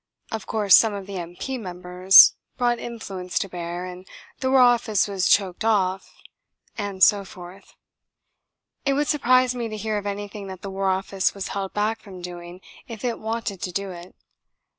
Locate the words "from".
12.01-12.19